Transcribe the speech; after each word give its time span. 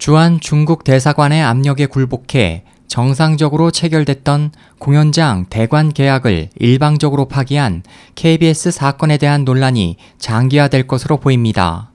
주한 0.00 0.40
중국 0.40 0.82
대사관의 0.82 1.42
압력에 1.42 1.84
굴복해 1.84 2.64
정상적으로 2.88 3.70
체결됐던 3.70 4.50
공연장 4.78 5.44
대관 5.50 5.92
계약을 5.92 6.48
일방적으로 6.58 7.28
파기한 7.28 7.82
KBS 8.14 8.70
사건에 8.70 9.18
대한 9.18 9.44
논란이 9.44 9.98
장기화될 10.18 10.86
것으로 10.86 11.18
보입니다. 11.18 11.92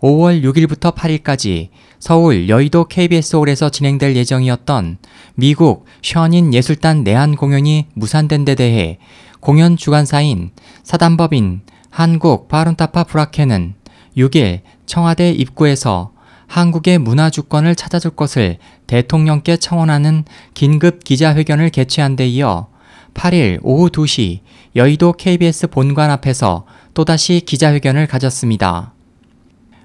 5월 0.00 0.42
6일부터 0.42 0.92
8일까지 0.92 1.68
서울 2.00 2.48
여의도 2.48 2.86
KBS홀에서 2.86 3.70
진행될 3.70 4.16
예정이었던 4.16 4.98
미국 5.36 5.84
션인 6.02 6.52
예술단 6.52 7.04
내한 7.04 7.36
공연이 7.36 7.86
무산된 7.94 8.44
데 8.44 8.56
대해 8.56 8.98
공연 9.38 9.76
주관사인 9.76 10.50
사단법인 10.82 11.60
한국 11.90 12.48
바룬타파 12.48 13.04
브라케는 13.04 13.74
6일 14.16 14.62
청와대 14.84 15.30
입구에서 15.30 16.10
한국의 16.50 16.98
문화 16.98 17.30
주권을 17.30 17.76
찾아줄 17.76 18.10
것을 18.10 18.58
대통령께 18.88 19.56
청원하는 19.56 20.24
긴급 20.52 21.04
기자회견을 21.04 21.70
개최한 21.70 22.16
데 22.16 22.26
이어 22.26 22.66
8일 23.14 23.60
오후 23.62 23.88
2시 23.88 24.40
여의도 24.74 25.12
KBS 25.12 25.68
본관 25.68 26.10
앞에서 26.10 26.66
또다시 26.92 27.40
기자회견을 27.46 28.08
가졌습니다. 28.08 28.92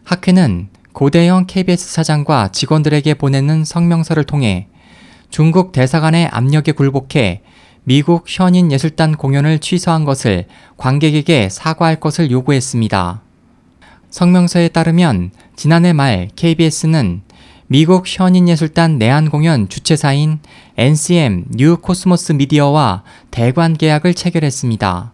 학회는 0.05 0.70
고대영 0.91 1.45
KBS 1.45 1.93
사장과 1.93 2.48
직원들에게 2.48 3.13
보내는 3.13 3.63
성명서를 3.63 4.23
통해 4.23 4.68
중국 5.29 5.71
대사관의 5.71 6.29
압력에 6.32 6.71
굴복해 6.71 7.43
미국 7.84 8.26
현인 8.27 8.71
예술단 8.71 9.18
공연을 9.18 9.59
취소한 9.59 10.04
것을 10.04 10.45
관객에게 10.77 11.49
사과할 11.49 11.99
것을 11.99 12.32
요구했습니다. 12.32 13.24
성명서에 14.16 14.70
따르면 14.70 15.32
지난해 15.58 15.92
말 15.92 16.30
KBS는 16.38 17.22
미국 17.68 18.05
션윈예술단 18.08 18.98
내한 18.98 19.30
공연 19.30 19.68
주최사인 19.68 20.40
NCM 20.77 21.48
뉴 21.49 21.76
코스모스 21.76 22.32
미디어와 22.32 23.04
대관 23.30 23.74
계약을 23.74 24.13
체결했습니다. 24.13 25.12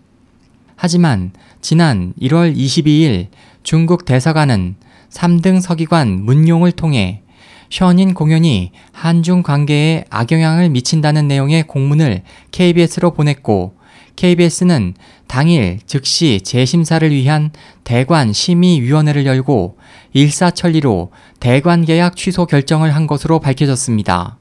하지만 0.75 1.31
지난 1.61 2.13
1월 2.21 2.55
22일 2.55 3.29
중국 3.63 4.05
대사관은 4.05 4.75
3등 5.09 5.61
서기관 5.61 6.23
문용을 6.23 6.71
통해 6.71 7.23
션윈 7.71 8.13
공연이 8.13 8.71
한중 8.91 9.41
관계에 9.41 10.05
악영향을 10.11 10.69
미친다는 10.69 11.27
내용의 11.27 11.63
공문을 11.63 12.21
KBS로 12.51 13.13
보냈고 13.13 13.73
KBS는 14.15 14.93
당일 15.27 15.79
즉시 15.85 16.41
재심사를 16.43 17.09
위한 17.11 17.51
대관 17.83 18.33
심의위원회를 18.33 19.25
열고 19.25 19.77
일사천리로 20.13 21.11
대관 21.39 21.85
계약 21.85 22.15
취소 22.15 22.45
결정을 22.45 22.93
한 22.93 23.07
것으로 23.07 23.39
밝혀졌습니다. 23.39 24.37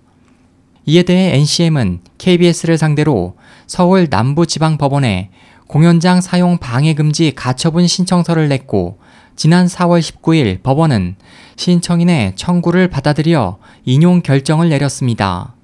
이에 0.87 1.03
대해 1.03 1.37
NCM은 1.37 2.01
KBS를 2.19 2.77
상대로 2.79 3.37
서울 3.67 4.09
남부지방법원에 4.11 5.31
공연장 5.67 6.21
사용 6.21 6.59
방해 6.59 6.95
금지 6.95 7.33
가처분 7.33 7.87
신청서를 7.87 8.49
냈고 8.49 8.99
지난 9.37 9.67
4월 9.67 10.01
19일 10.01 10.63
법원은 10.63 11.15
신청인의 11.57 12.33
청구를 12.35 12.89
받아들여 12.89 13.59
인용 13.85 14.21
결정을 14.21 14.69
내렸습니다. 14.69 15.55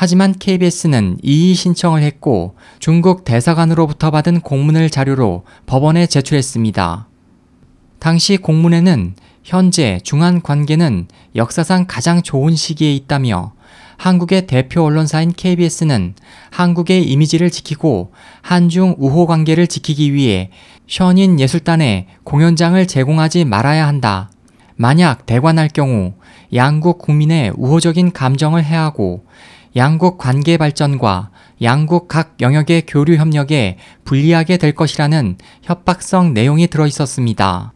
하지만 0.00 0.32
KBS는 0.32 1.18
이의 1.24 1.54
신청을 1.54 2.02
했고 2.02 2.54
중국 2.78 3.24
대사관으로부터 3.24 4.12
받은 4.12 4.42
공문을 4.42 4.90
자료로 4.90 5.42
법원에 5.66 6.06
제출했습니다. 6.06 7.08
당시 7.98 8.36
공문에는 8.36 9.16
현재 9.42 9.98
중한 10.04 10.40
관계는 10.40 11.08
역사상 11.34 11.86
가장 11.88 12.22
좋은 12.22 12.54
시기에 12.54 12.94
있다며 12.94 13.54
한국의 13.96 14.46
대표 14.46 14.84
언론사인 14.84 15.32
KBS는 15.32 16.14
한국의 16.50 17.02
이미지를 17.02 17.50
지키고 17.50 18.12
한중 18.40 18.94
우호 18.98 19.26
관계를 19.26 19.66
지키기 19.66 20.14
위해 20.14 20.50
션인 20.86 21.40
예술단에 21.40 22.06
공연장을 22.22 22.86
제공하지 22.86 23.44
말아야 23.46 23.88
한다. 23.88 24.30
만약 24.76 25.26
대관할 25.26 25.66
경우 25.66 26.12
양국 26.54 26.98
국민의 26.98 27.52
우호적인 27.56 28.12
감정을 28.12 28.62
해하고 28.62 29.24
양국 29.76 30.18
관계 30.18 30.56
발전과 30.56 31.30
양국 31.62 32.08
각 32.08 32.36
영역의 32.40 32.84
교류 32.86 33.16
협력에 33.16 33.78
불리하게 34.04 34.56
될 34.56 34.72
것이라는 34.72 35.36
협박성 35.62 36.34
내용이 36.34 36.68
들어 36.68 36.86
있었습니다. 36.86 37.72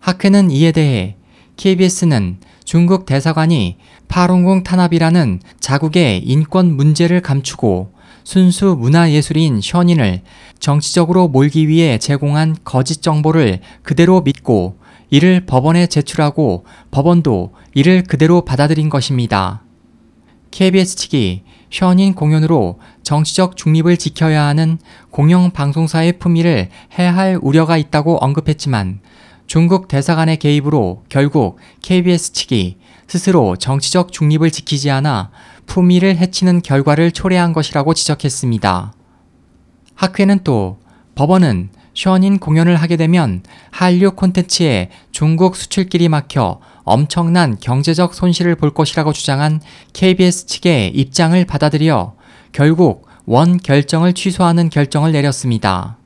학회는 0.00 0.50
이에 0.50 0.72
대해 0.72 1.16
KBS는 1.56 2.38
중국 2.64 3.06
대사관이 3.06 3.76
파롱공 4.08 4.62
탄압이라는 4.62 5.40
자국의 5.60 6.22
인권 6.24 6.76
문제를 6.76 7.22
감추고 7.22 7.92
순수 8.24 8.76
문화예술인 8.78 9.60
션인을 9.60 10.22
정치적으로 10.58 11.28
몰기 11.28 11.68
위해 11.68 11.98
제공한 11.98 12.56
거짓 12.64 13.02
정보를 13.02 13.60
그대로 13.82 14.20
믿고 14.20 14.78
이를 15.10 15.46
법원에 15.46 15.86
제출하고 15.86 16.64
법원도 16.90 17.54
이를 17.74 18.02
그대로 18.02 18.44
받아들인 18.44 18.88
것입니다. 18.88 19.62
KBS 20.56 20.96
측이 20.96 21.42
현인 21.70 22.14
공연으로 22.14 22.78
정치적 23.02 23.58
중립을 23.58 23.98
지켜야 23.98 24.44
하는 24.44 24.78
공영방송사의 25.10 26.18
품위를 26.18 26.70
해할 26.98 27.38
우려가 27.42 27.76
있다고 27.76 28.16
언급했지만 28.24 29.00
중국 29.46 29.86
대사관의 29.86 30.38
개입으로 30.38 31.04
결국 31.10 31.58
KBS 31.82 32.32
측이 32.32 32.78
스스로 33.06 33.56
정치적 33.56 34.12
중립을 34.12 34.50
지키지 34.50 34.90
않아 34.90 35.30
품위를 35.66 36.16
해치는 36.16 36.62
결과를 36.62 37.12
초래한 37.12 37.52
것이라고 37.52 37.92
지적했습니다. 37.92 38.94
학회는 39.94 40.40
또 40.42 40.78
법원은 41.16 41.68
션인 41.92 42.38
공연을 42.38 42.76
하게 42.76 42.96
되면 42.96 43.42
한류 43.70 44.12
콘텐츠에 44.12 44.88
중국 45.12 45.54
수출길이 45.54 46.08
막혀 46.08 46.60
엄청난 46.86 47.58
경제적 47.58 48.14
손실을 48.14 48.54
볼 48.54 48.72
것이라고 48.72 49.12
주장한 49.12 49.60
KBS 49.92 50.46
측의 50.46 50.92
입장을 50.94 51.44
받아들여 51.44 52.14
결국 52.52 53.08
원 53.26 53.58
결정을 53.58 54.12
취소하는 54.12 54.70
결정을 54.70 55.10
내렸습니다. 55.10 55.98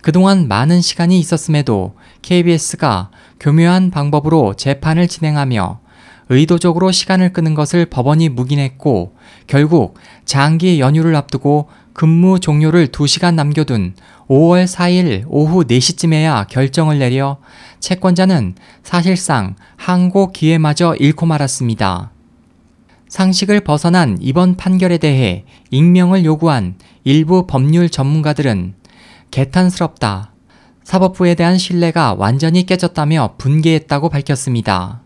그동안 0.00 0.46
많은 0.46 0.80
시간이 0.80 1.18
있었음에도 1.18 1.96
KBS가 2.22 3.10
교묘한 3.40 3.90
방법으로 3.90 4.54
재판을 4.54 5.08
진행하며 5.08 5.80
의도적으로 6.28 6.92
시간을 6.92 7.32
끄는 7.32 7.54
것을 7.54 7.86
법원이 7.86 8.28
묵인했고 8.28 9.16
결국 9.48 9.98
장기 10.24 10.78
연휴를 10.78 11.16
앞두고 11.16 11.68
근무 11.92 12.38
종료를 12.38 12.86
2시간 12.86 13.34
남겨둔 13.34 13.94
5월 14.28 14.66
4일 14.66 15.24
오후 15.28 15.64
4시쯤에야 15.64 16.46
결정을 16.48 16.98
내려 16.98 17.38
채권자는 17.80 18.56
사실상 18.82 19.56
항고 19.76 20.32
기회마저 20.32 20.94
잃고 20.96 21.24
말았습니다. 21.26 22.12
상식을 23.08 23.60
벗어난 23.60 24.18
이번 24.20 24.56
판결에 24.56 24.98
대해 24.98 25.44
익명을 25.70 26.26
요구한 26.26 26.74
일부 27.04 27.46
법률 27.46 27.88
전문가들은 27.88 28.74
개탄스럽다. 29.30 30.32
사법부에 30.84 31.34
대한 31.34 31.56
신뢰가 31.56 32.14
완전히 32.14 32.66
깨졌다며 32.66 33.34
분개했다고 33.38 34.10
밝혔습니다. 34.10 35.02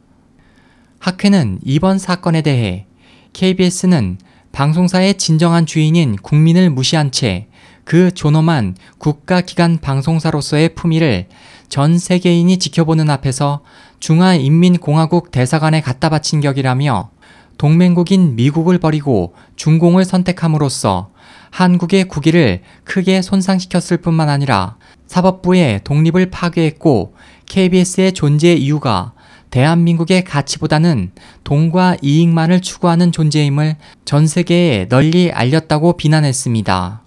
학회는 0.99 1.59
이번 1.65 1.99
사건에 1.99 2.43
대해 2.43 2.87
KBS는 3.33 4.19
방송사의 4.51 5.15
진정한 5.15 5.65
주인인 5.65 6.17
국민을 6.17 6.71
무시한 6.71 7.11
채 7.11 7.49
그 7.85 8.13
존엄한 8.13 8.77
국가기관 8.99 9.79
방송사로서의 9.79 10.75
품위를 10.75 11.27
전 11.69 11.99
세계인이 11.99 12.59
지켜보는 12.59 13.11
앞에서 13.11 13.63
중화인민공화국 14.01 15.31
대사관에 15.31 15.81
갖다 15.81 16.09
바친 16.09 16.41
격이라며 16.41 17.11
동맹국인 17.59 18.37
미국을 18.37 18.79
버리고 18.79 19.35
중공을 19.57 20.05
선택함으로써 20.05 21.11
한국의 21.51 22.05
국위를 22.05 22.63
크게 22.85 23.23
손상시켰을 23.23 23.99
뿐만 23.99 24.29
아니라 24.29 24.77
사법부의 25.07 25.83
독립을 25.85 26.31
파괴했고 26.31 27.15
KBS의 27.47 28.13
존재 28.13 28.55
이유가 28.55 29.13
대한민국의 29.51 30.25
가치보다는 30.25 31.13
돈과 31.45 31.99
이익만을 32.01 32.63
추구하는 32.63 33.13
존재임을 33.13 33.77
전 34.07 34.27
세계에 34.27 34.89
널리 34.89 35.31
알렸다고 35.31 35.99
비난했습니다. 35.99 37.02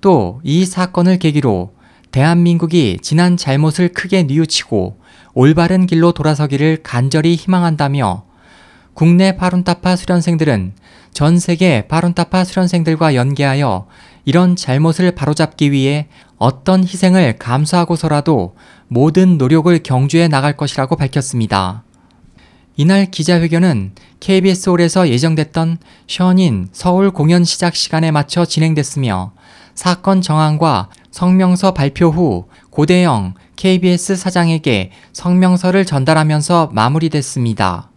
또 0.00 0.40
이 0.42 0.64
사건을 0.64 1.18
계기로 1.18 1.74
대한민국이 2.10 2.98
지난 3.02 3.36
잘못을 3.36 3.90
크게 3.90 4.24
뉘우치고 4.24 4.98
올바른 5.34 5.86
길로 5.86 6.12
돌아서기를 6.12 6.78
간절히 6.82 7.36
희망한다며 7.36 8.24
국내 8.94 9.36
파룬타파 9.36 9.96
수련생들은 9.96 10.72
전 11.12 11.38
세계 11.38 11.86
파룬타파 11.86 12.44
수련생들과 12.44 13.14
연계하여 13.14 13.86
이런 14.24 14.56
잘못을 14.56 15.12
바로잡기 15.12 15.72
위해 15.72 16.08
어떤 16.36 16.82
희생을 16.82 17.38
감수하고서라도 17.38 18.54
모든 18.88 19.38
노력을 19.38 19.76
경주해 19.82 20.28
나갈 20.28 20.56
것이라고 20.56 20.96
밝혔습니다. 20.96 21.84
이날 22.80 23.10
기자회견은 23.10 23.92
KBS홀에서 24.20 25.10
예정됐던 25.10 25.76
션인 26.06 26.70
서울 26.72 27.10
공연 27.10 27.44
시작 27.44 27.76
시간에 27.76 28.10
맞춰 28.10 28.46
진행됐으며 28.46 29.32
사건 29.74 30.22
정황과 30.22 30.88
성명서 31.10 31.74
발표 31.74 32.08
후 32.08 32.46
고대영 32.70 33.34
KBS 33.56 34.16
사장에게 34.16 34.92
성명서를 35.12 35.84
전달하면서 35.84 36.70
마무리됐습니다. 36.72 37.90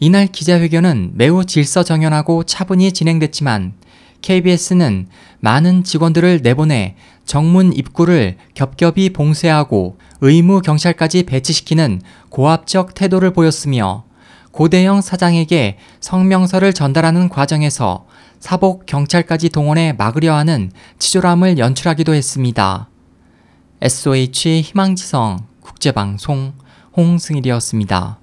이날 0.00 0.26
기자회견은 0.26 1.10
매우 1.12 1.44
질서정연하고 1.44 2.44
차분히 2.44 2.92
진행됐지만 2.92 3.74
KBS는 4.22 5.08
많은 5.40 5.84
직원들을 5.84 6.40
내보내 6.42 6.96
정문 7.24 7.72
입구를 7.72 8.36
겹겹이 8.54 9.10
봉쇄하고 9.10 9.98
의무 10.20 10.60
경찰까지 10.62 11.24
배치시키는 11.24 12.00
고압적 12.30 12.94
태도를 12.94 13.32
보였으며 13.32 14.04
고대영 14.52 15.00
사장에게 15.00 15.78
성명서를 16.00 16.72
전달하는 16.72 17.28
과정에서 17.28 18.06
사복 18.38 18.86
경찰까지 18.86 19.48
동원해 19.48 19.92
막으려 19.92 20.34
하는 20.34 20.70
치졸함을 20.98 21.58
연출하기도 21.58 22.14
했습니다. 22.14 22.88
SOH 23.80 24.62
희망지성 24.62 25.46
국제방송 25.60 26.52
홍승일이었습니다. 26.96 28.21